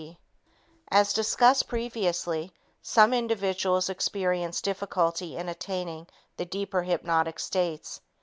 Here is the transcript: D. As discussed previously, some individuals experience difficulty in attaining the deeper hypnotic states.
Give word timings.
D. 0.01 0.17
As 0.89 1.13
discussed 1.13 1.67
previously, 1.67 2.51
some 2.81 3.13
individuals 3.13 3.87
experience 3.87 4.59
difficulty 4.59 5.37
in 5.37 5.47
attaining 5.47 6.07
the 6.37 6.45
deeper 6.45 6.81
hypnotic 6.81 7.37
states. 7.37 8.01